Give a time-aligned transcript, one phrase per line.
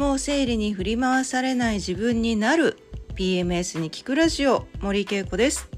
[0.00, 2.78] もう生理に振り回されない自分になる
[3.16, 5.68] PMS に聞くラジオ森恵子です。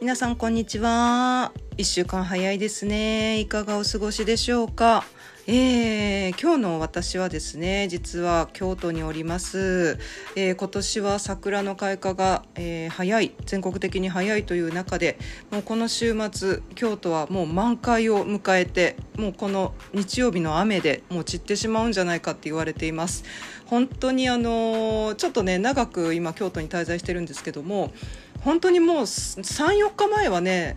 [0.00, 1.52] 皆さんこんにちは。
[1.76, 3.38] 1週間早いですね。
[3.38, 5.04] いかがお過ごしでしょうか？
[5.48, 9.96] えー、今日の私はですね実は京都におります、
[10.34, 15.20] えー、今年は桜の開花が、えー、早い全国的に早いという中で
[15.52, 23.22] もうこの週末京都はもう満開を迎えてもうこの日曜日の雨でもう散ってしまうんじゃないかって言われています。
[23.66, 27.92] 本当にあのちょっとね長く今京都に滞在してるんですけども
[28.40, 30.76] 本当にもう34日前はね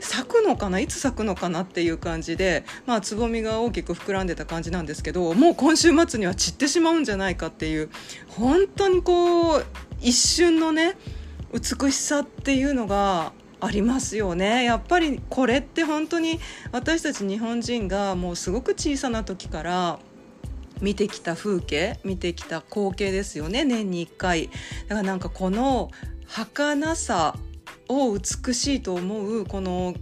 [0.00, 0.80] 咲くのかな？
[0.80, 7.90] いつ咲くのかなっていう感じで、まあ、つぼみが大きく膨らんでた感じなんですけどもう今週末には散ってしまうんじゃないかっていう
[8.28, 9.64] 本当にこう
[10.00, 10.96] 一瞬のね
[11.52, 14.64] 美しさっていうのがありますよね。
[14.64, 16.40] やっぱりこれって本当に
[16.72, 19.98] 私たち日本人がもうすごく小さな時から
[20.80, 23.64] 見てきた風景見てきた光景ですよね。
[23.64, 24.48] 年に1回。
[24.88, 25.90] だからなんかこの
[26.26, 27.36] 儚さ
[27.90, 29.94] を美しいと思うこの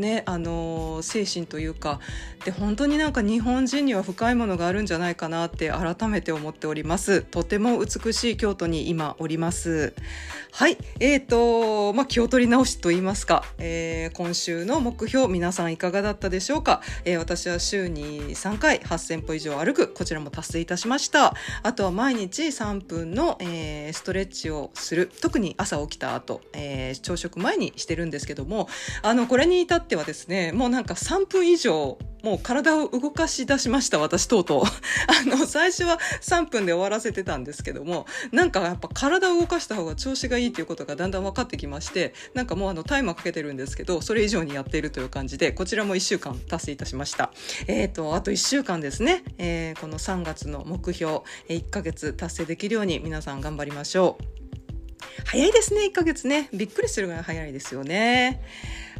[0.00, 2.00] ねあの精神というか
[2.44, 7.20] で本当になんか日本人には深いものがあるんじゃないかなって改めて思っております。
[7.22, 9.94] とても美しい京都に今おります。
[10.52, 21.34] はいえーとまあ、気を取り直しと言いますか、えー、今週の目標皆さんいかがだったでしょうか、えー、私は週に3回8000歩以上歩くこちらも達成いたしました。
[21.62, 25.10] あとは毎日3分の、えー、ストレッチをする。
[25.20, 28.68] 特に朝起きた後、えー、朝食前にしてるんですけども
[29.02, 34.62] あのこれに至ってはですねもうなんか3分以上もう体を動かし出しました私とうとう。
[35.08, 47.32] あの最初は3分で終わらせてたんですけどもなんかやっぱ体を動かした方が調子がいいということがだんだん分かってきましてなんかもうあのタイマーかけてるんですけどそれ以上にやっているという感じでこちらも1週間達成いたしました。
[47.66, 54.24] えっ、ー、とあと1週間ですね、えー、この3月の目標1ヶ月達成できるように皆さん頑張りましょう。
[55.24, 56.48] 早いですね1ヶ月ね。
[56.52, 58.42] びっくりするぐらい早いですよね。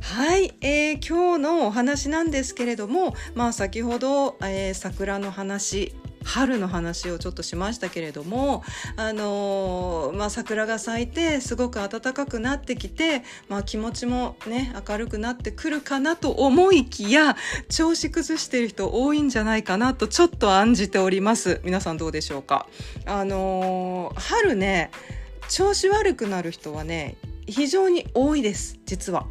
[0.02, 5.94] はい、えー、今日のお話なんですけれども、まあ、先ほど、えー、桜の話
[6.24, 8.62] 春の話をちょっとしましたけれども、
[8.96, 17.36] あのー、まあ、桜が咲いてすごく暖かくなってきて、まあ、気持ちもね明るくなってくるかなと思いきや
[17.68, 22.66] 調子崩してる人多いんじゃないかなとちょっと案じております皆さんどうでしょうか？
[23.06, 24.90] あのー、春ね
[25.48, 29.26] 調子悪くなる人はね非常に多いです実は。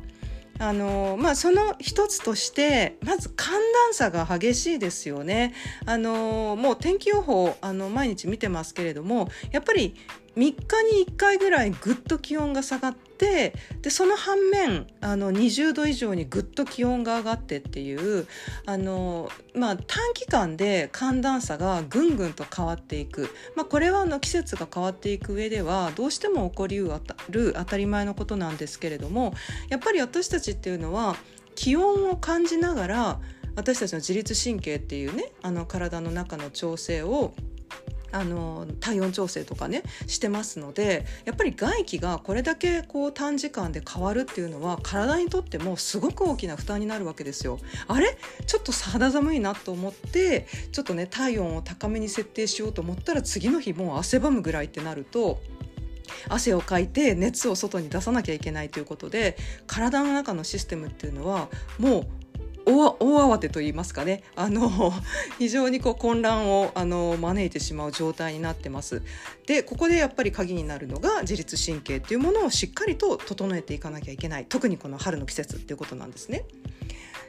[0.59, 3.53] あのまあ、その一つとしてまず寒
[3.87, 5.53] 暖差が激しいですよね。
[5.85, 9.95] あのもう天気予報あの毎日見てますけれどもやっぱり
[10.35, 18.27] 3日に1回ぐらいぐっと気温が下がってでその反面あの20度以上にぐっと気温が上がってっていう
[18.65, 26.89] あの、まあ、短期間で寒暖差がぐんぐんと変わっていく、まあ、これはあの季節が変わっていく上ではどうしても起こりう
[27.29, 29.33] る当たり前のことなんですけれども
[29.69, 31.15] やっぱり私たちっていうのは
[31.55, 33.19] 気温を感じながら
[33.55, 37.33] 私たちの自律神経っていうねあの体の中の調整を
[38.11, 47.59] あの体温調整とかねしてますのでやっぱり外気がこれだけこう短時間で変わるっていうのは体にとってもすごく大きな負担になるわけですよ。
[47.87, 48.17] あれ？
[48.45, 55.41] ちょっと肌寒いなと思ってちょっとね体温を高めに設定しようと思ったら次の日もう汗ばむぐらいってなると
[56.27, 59.37] 汗をかいて熱を外に出さなきゃいけないということで
[59.67, 62.07] 体の中のシステムっていうのはもう
[62.69, 64.93] 大慌てと言いますかねあの
[65.39, 69.01] 非常にこう混乱をあの招いてしまう状態になってます。
[69.45, 76.45] でここでやっぱり鍵になるのが自律神経っていうものをしっかりと整えていかなきゃいけない特にこの春の季節っていうことなんですね。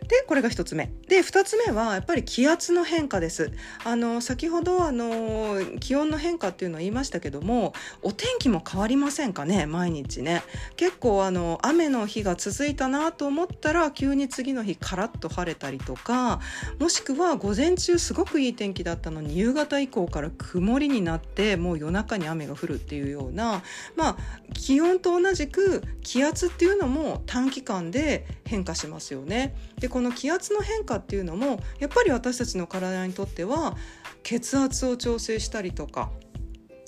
[0.08, 0.92] でこれが1つ目。
[1.08, 3.52] で2つ目はやっぱり気圧の変化です。
[3.84, 9.66] あの先ほどあの気温の変化っていうのは言いましたけどもお天気も変わりませんかね？
[9.66, 10.42] 毎日ね。
[10.76, 16.40] 結構あの雨の日が続いたなと思ったら急に次の日カラッと晴れたりとか
[16.78, 23.62] もしくは午前中すごくいい天気だったのに夕方以降から曇りになってもう夜中に雨が降るっていうような
[23.96, 24.16] まあ
[24.54, 29.54] 気温と同じく気圧っていうのも短期間で変化しますよね。
[29.78, 33.76] でこの気圧の変化っていうのもやっぱり私たちの体にとっては
[34.22, 36.10] 血圧を調整したりとか、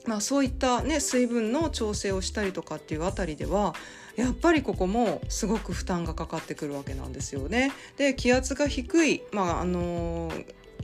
[0.06, 3.75] まあ、そういった、ね、水分の調整をしたりとかっていうあたりでは
[4.16, 7.72] やっぱりここもすごく負担がかかってくるわけなんですよね。
[7.96, 10.31] で気圧が低い、まああの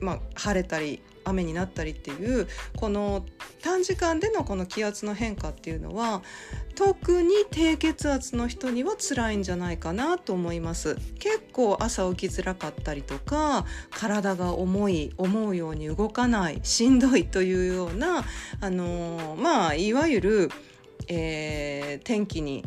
[0.01, 3.25] まあ、晴れたり雨になったりっていうこの
[3.63, 6.23] 短時間でのこの気圧の変化っていうのは
[6.75, 10.97] 特に低血圧の人には辛いんじゃないかなと思います。
[11.19, 18.25] 結構朝起きづらかったりとか体が重い思うように動かないしんどいというような
[18.61, 20.51] あの、まあいわゆる、
[21.09, 22.65] えー、天気に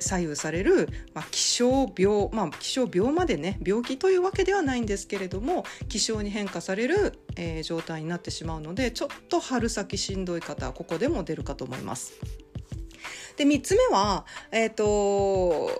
[0.00, 12.14] 左右される、まあ、気象病、まあ、気象病までね病気というわけではないんですけれども気象に変化される、えー、状態になってしまうのでちょっと春先しんどい方はここでも出るかと思います。
[13.36, 15.70] で3つ目は、えーと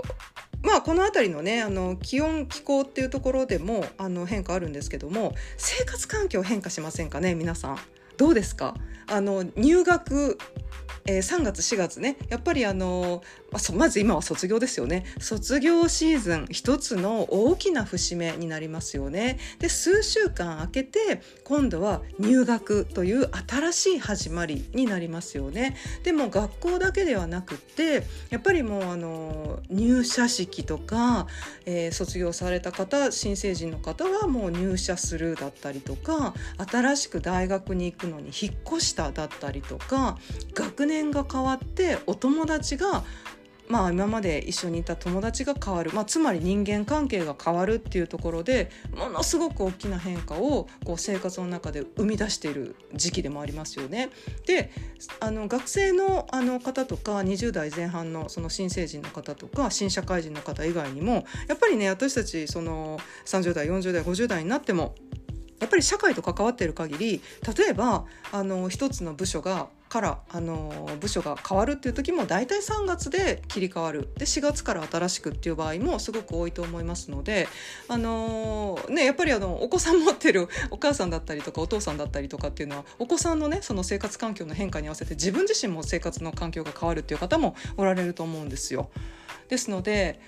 [0.62, 7.78] まあ、この辺りのねあの気温気候っていうところでもあの変化あるんですけども生活環境変化しませんかね皆さん。
[8.16, 8.74] どうですか？
[9.06, 10.38] あの入学
[11.06, 13.22] えー、3月4月ねやっぱりあの
[13.54, 15.04] まあ、まず今は卒業ですよね。
[15.20, 19.38] 卒業シーズン一つの大きな節目になりますよね。
[19.60, 25.76] で数週間空けて今度は入学という新しい始まりになりますよね。
[26.02, 31.28] でも学校だけではなくってやっぱりもうあの入社式とか、
[31.64, 36.34] えー、卒業された方新成人の方はもう入社するだったりとか
[36.68, 40.18] 新しく大学に行くのに引っ越しただったりとか
[40.54, 43.04] 学年が変わってお友達が
[43.68, 54.10] まあ、今まで一緒にいた友達が変わる、まあ、つまり人間関係が変わるっていうところでものすごく大きな変化をこう生活の中で生み出している時期でもありますよね。
[54.46, 54.70] で
[55.20, 64.94] あの学生のあの方とか20代前半のその新成人の方とか新社会人の方以外にもやっぱりね私たちその30代40代50代になっても
[65.60, 67.22] やっぱり社会と関わっている限り
[67.56, 77.46] 例えばあの一つの部署がからあの部署が変わるっていう時も大体3月で切り替わるで4月から新しくっていう場合もすごく多いと思いますので
[77.86, 88.90] あのねやっぱりあのお子さん持ってるお母さんだったりとかお父さんだったりとかっていうのはお子さんのねその生活環境の変化に合わせて自分自身も生活の環境が変わるっていう方もおられると思うんですよ。
[89.48, 90.18] ですので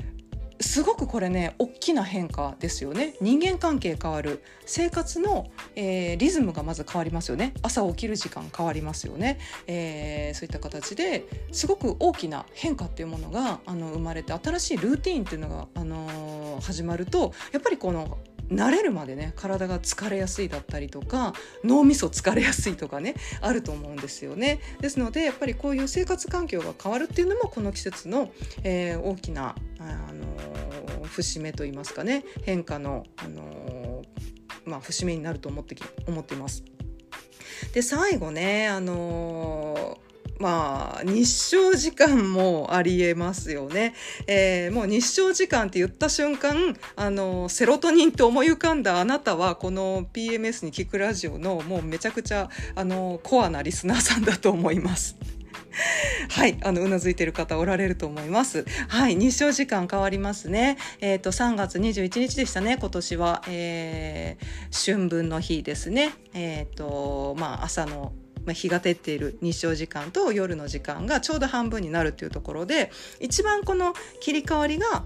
[0.61, 3.15] すごくこれね大きな変化ですよね。
[3.21, 4.43] 人間関係変わる。
[4.65, 7.55] 生活の、えー、リズムがまず変わりますよね。
[7.63, 18.19] 朝起きる時間変わりますよね、えー、そういった形ですごく大きな変化っていうものがあの生まれて新しいルーティンっていうのが、あのー、始まるとやっぱりこの
[18.49, 21.35] 慣れるまでね体が疲れやすいだったりとか
[21.65, 24.61] 脳みそ疲れやすいとかねあると思うんですよね。
[24.81, 28.31] ですのでやっぱりこういう生活環境が変わるっていうのもこの季節の、
[28.63, 35.77] えー、大きな、あのー、節目といいますかね変化の、あのー、まあ、節目になると思って
[36.07, 36.65] 思っています。
[37.73, 39.76] で最後ね、あの
[40.39, 43.95] まあ日照時間もありえますよね、
[44.27, 55.17] えー、もう日照時間って言った瞬間あのセロトニンって思い浮かんだあなたはこの PMS に聞くラジオのもうめちゃくちゃあのコアなリスナーさんだと思います。
[56.31, 58.65] はい、あのうなずいてる方おられると思います。
[58.89, 60.79] はい、日照時間変わりますね。
[61.01, 62.77] えっ、ー、と3月21日でしたね。
[62.81, 66.13] 今年は、えー、春分の日ですね。
[66.35, 68.13] えっ、ー、とまあ朝の
[68.47, 72.91] まあ、日が照っている日照時間と夜の時間がちょうど半分になるっていうところで
[73.21, 75.05] 一番この切り替わりが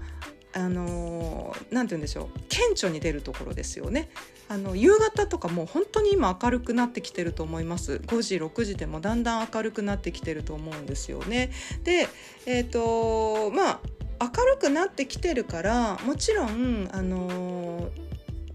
[0.53, 4.09] あのー、て言うんでしょう顕著に出るところですよね。
[4.49, 11.51] あの夕方とかもう本当に今明るくなってきてると思います5時6時でもだんだん明るくなってきてると思うんですよね。
[11.83, 12.09] で
[12.45, 13.79] えっ、ー、とまあ
[14.19, 18.11] 明るくなってきてるからもちろんあのー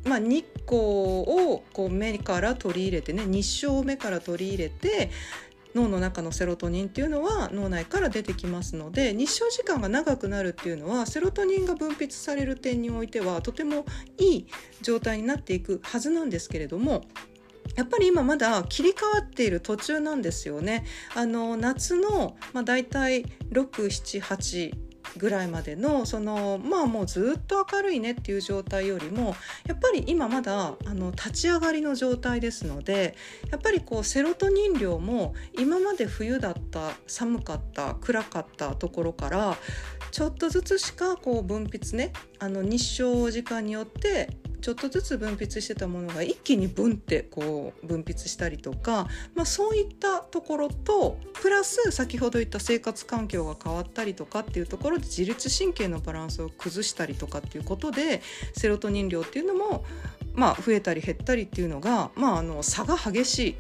[0.07, 5.11] まあ、日光をこう目から取り入れてね日照を目から取り入れて
[5.75, 13.85] 脳の中のセロトニンっていうのは脳内から出てきますので日照時間が長くなるっていうのはセロトニンが分泌される点においてはとても
[14.19, 14.47] いい
[14.81, 17.05] 状態になっていくはずなんですけれども
[17.75, 20.87] やっぱり今まだ切り替わっている途中なんですよね。
[21.15, 24.86] あの夏の、まあ、大体678
[25.17, 29.35] ぐらいまでのそのまあもうずっと明るいねっていう状態よりも
[29.67, 33.17] やっぱり今まだあの立ち上がりの状態ですので
[33.51, 39.57] やっぱりこうセロトニン量も今まで冬だった寒かった暗かったところから
[40.11, 58.23] ちょっとずつしかこう分泌ねあの日照時間によってちょっとずつ分泌してたものが一気にブンってこう分泌したりとか、まあ、そういったところとプラス先ほど言った生活環境が変わったりとかっていうところで自律神経のバランスを崩したりとかっていうことで
[58.55, 59.85] セロトニン量っていうのも
[60.35, 63.57] まあ増えたり減ったりっていうのが、まあ、あの差が激しい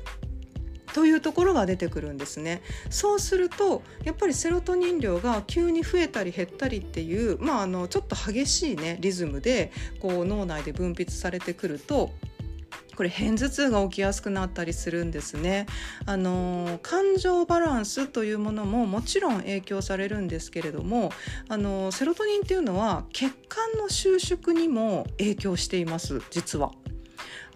[0.97, 12.13] というところが出てくるんですねそうするとやっぱりセロトニン量が急に増えたり減ったりっていう、まあ、あのちょっと激しいねリズムでこう脳内で分泌されてくると
[12.97, 15.67] これ片頭痛が起きやすくなったりするんですね。
[16.07, 21.13] あの感情バランスというものももちろん影響されるんですけれども
[21.51, 26.73] あのセロトニンっていうのは血管の収縮にも影響しています実は。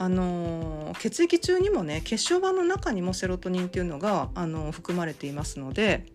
[0.02, 6.06] あの血液中にもね血小板の中にもセロトニンっていうのがあの含まれていますので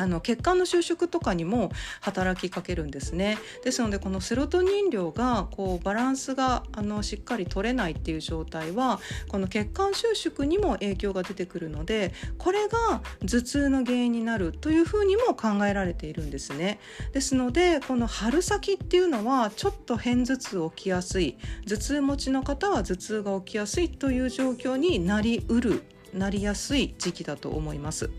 [0.00, 16.80] あの血管の収縮とかにも働きかけるんですねですのでこのセロトニン量がこうバランスがあのしっかり取れないっていう状態はこの血管収縮にも影響が出てくるのでこれが頭痛の原因になるというふうにも考えられているんですね
[17.12, 21.36] ですのでこの春先っていうのはちょっと片頭痛起きやすい
[21.68, 25.82] 頭痛持ちの方は頭痛が起きやすいという状況になりうる
[26.14, 28.10] なりやすい時期だと思います。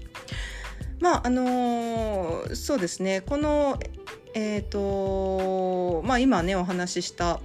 [1.01, 3.21] まああのー、そうですね。
[3.21, 3.77] この
[4.33, 7.41] え、ー、とまあ今ねお話しした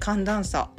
[0.00, 0.70] 寒暖差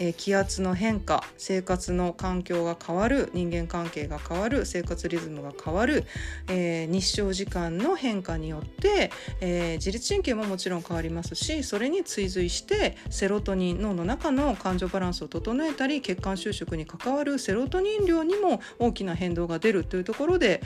[0.00, 6.04] え気圧の変化生活の環境が変わる人間関係が変わる生活リズムが変わる、
[6.48, 9.10] えー、日照時間の変化によって、
[9.40, 20.62] えー、自律神経ももちろん変わりますしそれに追随してセロトニン脳の中の感情バランスを整えたり血管収縮に関わるセロトニン量にも大きな変動が出るというところで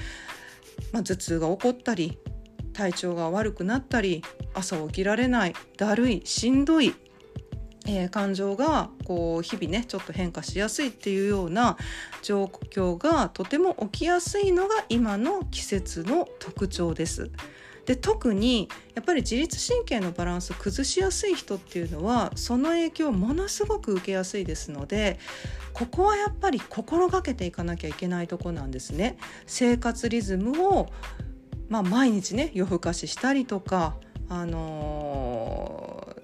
[0.93, 2.19] まあ、頭痛が起こったり
[2.73, 4.23] 体調が悪くなったり
[4.55, 6.95] 朝起きられないだるいしんどい、
[7.87, 11.77] えー、感情がこう日々ねちょっと変化しやすいっていうような
[12.23, 17.31] 状況がとても起きやすいのが今の季節の特徴です。
[17.87, 25.19] で特にやっぱり自律神経のバランスを崩しやすい人っていうのはその影響をものすごく受けやすいですので
[25.73, 29.17] ここはやっぱり心がけていかなきゃいけないとこなんですね。
[29.47, 30.91] 生活リズムを
[31.73, 33.97] まあ、毎日ね夜更かししたりとか、
[34.29, 36.15] あの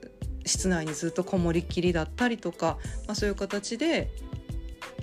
[0.45, 4.11] ー、室内にずっとこもりっきりだったりとか、まあ、そういう形で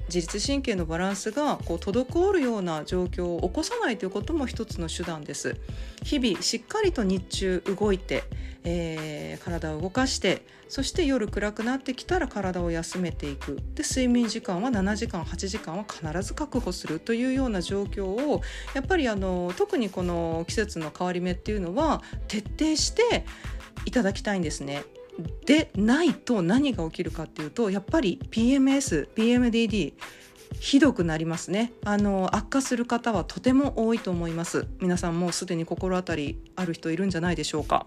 [0.07, 5.55] 自律神経のバランスがこう滞るような状況を起こさないということも一つの手段です
[6.03, 8.23] 日々しっかりと日中動いて、
[8.63, 18.41] えー、体を動かしてそして夜暗くなってきたら体を休めていくで睡眠時間は7時間8時間は必ず確保するというような状況を
[18.73, 23.25] やっぱりあの特にこの季節の変わり目っていうのは徹底して
[23.85, 24.83] いただきたいんですね。
[25.45, 29.93] でないと何が起きるかっていうとやっぱり PMS、PMDD
[30.59, 31.73] ひどくなりますね。
[31.83, 34.67] あの悪化する方はとても多いと思います。
[34.79, 37.85] 皆さんもうすでに心当たりある人いるんじゃないでしょうか。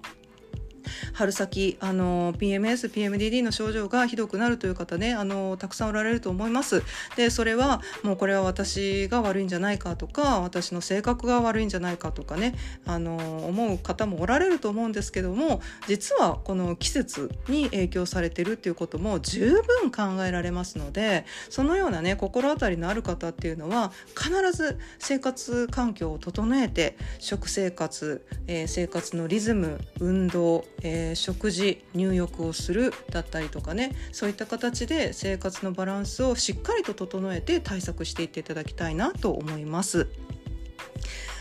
[1.13, 6.83] 春先あの PMS、PMDD の症状がひどくなるという方ねあのたくさんおられると思います。
[7.17, 12.55] でそれはもうこれは私が悪いんじゃないかとか私の性格が悪いんじゃないかとかね
[12.87, 13.17] あの
[13.47, 40.09] 思う方もおられると思うんですけども実はこの季節に影響されてるっていうことも十分考えられますのでそのようなね心当たりのある方っていうのは必ず生活環境を整えて食生活、えー、生活のリズム運動えー、食事入浴をするだったりとかねそういった形で生活のバランスをしっかりと整えて対策していっていただきたいなと思います。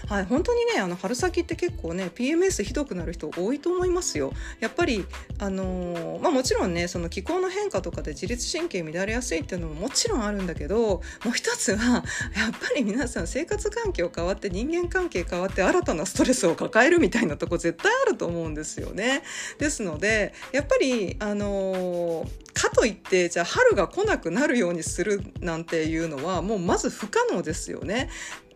[0.07, 4.31] はい、本当にねあの春先って結構ね PMS ひどくなる人多いと思いますよ。
[4.59, 5.05] やっぱり
[5.39, 12.03] あのー、まあ、もちろんねその気候の変化とかで自律神経乱れやすいっていうのももちろんあるんだけどもう一つはやっ
[12.51, 19.23] ぱり皆さん生活環境変わって人間関係変わって新たなストレスを抱えるみたいなとこ絶対あると思うんですよね。
[19.59, 28.09] ですのでやっぱりあのーかといってじゃあ春が来なくなるようにするなんていうのはもうまず不可能ですよね。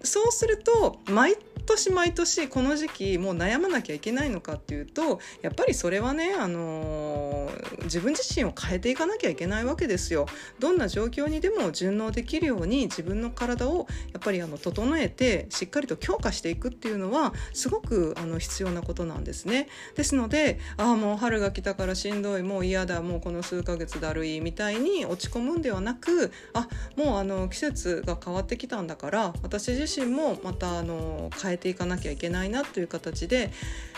[0.03, 10.25] そうすると毎年毎年この時期もう悩まなきゃいけないのかっていうとやっぱりそれはね、あのー、自分自身を変えていかなきゃいけないわけですよ。
[10.60, 19.68] どんな状況にでも順応できるように自分の体をやっぱりあの整えてしっかりと強化していくっていうのはすごくあの必要なことなんですね。
[19.96, 33.51] ですのでああもう春が来たからしんどいもう嫌だもうこの数ヶ月だるいみたいに落ち込むんではなくあもうあの季節が変わってきたんだから私自身もまたあの変え変えていかなきゃいけないなという形で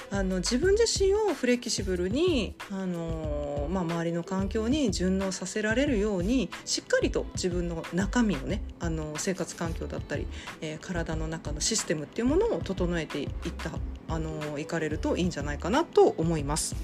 [0.09, 10.27] あの自分自身をフレキシブルにあの、まあ、周りの環境に順応させられるようにしっかりと自分の中身をねあの生活環境だったり、
[10.61, 13.71] えー、体の中のシステムっていうものを整えていった
[14.09, 16.75] あのいかれるといいんじゃないかなと思います。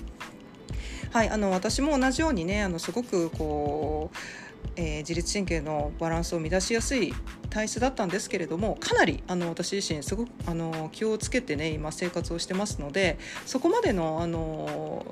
[1.11, 4.17] はい、あの私も同じようにねあのすごくこう
[4.75, 7.13] えー、自律神経のバランスを乱しやすい
[7.49, 15.05] 体質だったんですけれどもかなりあの私自身すごくあの気をつけてね今生活をしてますのでそこまでのあの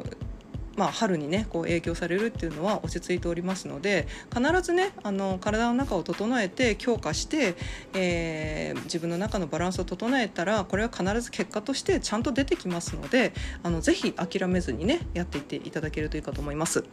[0.77, 7.55] まあ、春にねこう影響されるっていうのは落ち着いておりますので必ずねあの体の中を整えて強化して、
[7.93, 16.84] えー、自分の中のバランスを整えたらこれは必ず結果としてちゃんと出てきますのであのぜひ諦めずにねやっていっていただけるといいかと思います。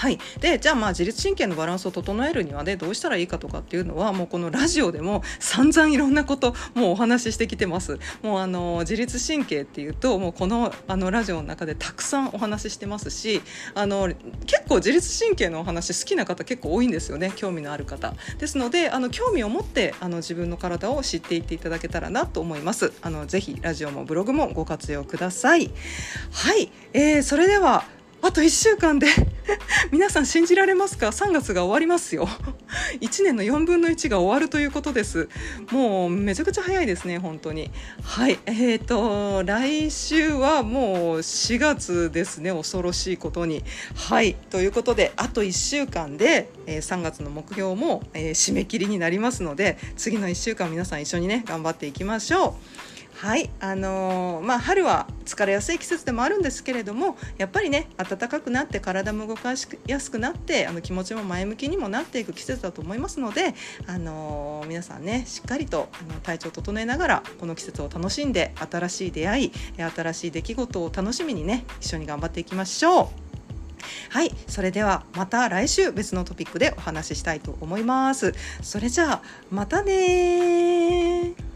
[0.00, 7.98] はい、でじゃあまあ自律神経のバランスを整えるにはねどうしたらいいかとかっていうのはもうこのラジオでも散々いろんなこともうお話ししてきてます。
[8.22, 13.42] もうあの自律神経っていうともうこのあのラジオの中でたくさんお話ししてますし
[13.74, 14.08] あの
[14.46, 18.14] 結構自律神経のお話好きな方結構多いんですよね興味のある方。
[18.38, 22.94] ですのであの興味を持ってあの自分の体を知っていっていただけたらなと思います。
[23.02, 25.70] あのぜひラジオもブログもご活用ください。
[26.32, 27.84] はい、えー、それでは
[28.22, 29.06] あと1週間で
[29.90, 32.28] 皆さん信じられますか？3月が終わりますよ。
[33.00, 35.28] 1年の4分の1が終わるということです。
[35.70, 37.70] もうめちゃくちゃ早いですね本当に。
[38.02, 43.62] はいえーと来週はもう4月ですね恐ろしいことに。
[43.94, 52.56] はいということであと1週間で、えー、3月の目標も、えー、締め切りになりますので次の1週間皆さん一緒にね頑張っていきましょ
[52.96, 52.99] う。
[53.20, 63.54] はいあのー、まあ、春は疲れやすい季節でもあるんですけれどもやっぱりね暖かくなって体も動かしやすくなってあの気持ちも前向きにもなっていく季節だと思いますので、
[63.86, 73.08] あのー、皆さんねしっかりとあの体調を整えながらこの季節を楽しんで新しい出会い新しい出来事を楽しみにね一緒に頑張っていきましょう。
[74.08, 81.49] はいそれではまた来週別のトピックでお話ししたいと思いますそれじゃあまたね